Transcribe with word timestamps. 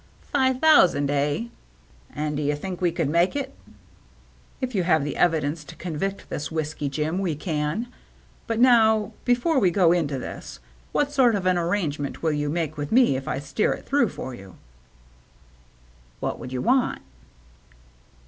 "Fi' 0.33 0.53
thousand, 0.53 1.11
eh? 1.11 1.49
An' 2.15 2.33
do 2.33 2.41
you 2.41 2.55
think 2.55 2.81
we 2.81 2.91
could 2.91 3.07
make 3.07 3.35
it?"" 3.35 3.53
If 4.59 4.73
you 4.73 4.81
have 4.81 5.03
the 5.03 5.15
evidence 5.15 5.63
to 5.65 5.75
convict 5.75 6.27
this 6.27 6.51
Whiskey 6.51 6.89
Jim, 6.89 7.19
we 7.19 7.35
can. 7.35 7.85
But 8.47 8.59
now, 8.59 9.13
before 9.25 9.59
we 9.59 9.69
go 9.69 9.91
into 9.91 10.17
this, 10.17 10.59
what 10.91 11.11
sort 11.11 11.35
of 11.35 11.45
an 11.45 11.59
arrangement 11.59 12.23
will 12.23 12.31
you 12.31 12.49
make 12.49 12.77
with 12.77 12.91
me 12.91 13.15
if 13.15 13.27
I 13.27 13.37
steer 13.37 13.73
it 13.73 13.85
through 13.85 14.09
for 14.09 14.33
you?"" 14.33 14.55
What 16.19 16.39
would 16.39 16.51
you 16.51 16.63
want 16.63 17.03